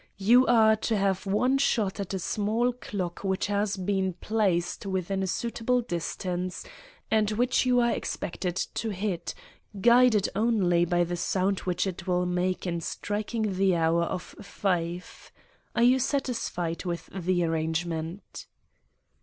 You 0.17 0.47
are 0.47 0.75
to 0.77 0.97
have 0.97 1.27
one 1.27 1.59
shot 1.59 1.99
at 1.99 2.15
a 2.15 2.17
small 2.17 2.73
clock 2.73 3.19
which 3.19 3.45
has 3.45 3.77
been 3.77 4.13
placed 4.13 4.87
within 4.87 5.21
a 5.21 5.27
suitable 5.27 5.81
distance, 5.81 6.65
and 7.11 7.29
which 7.29 7.67
you 7.67 7.79
are 7.81 7.91
expected 7.91 8.55
to 8.55 8.89
hit, 8.89 9.35
guided 9.79 10.27
only 10.35 10.85
by 10.85 11.03
the 11.03 11.15
sound 11.17 11.59
which 11.59 11.85
it 11.85 12.07
will 12.07 12.25
make 12.25 12.65
in 12.65 12.81
striking 12.81 13.53
the 13.57 13.75
hour 13.75 14.01
of 14.05 14.23
five. 14.41 15.31
Are 15.75 15.83
you 15.83 15.99
satisfied 15.99 16.83
with 16.83 17.07
the 17.13 17.43
arrangement?" 17.43 18.47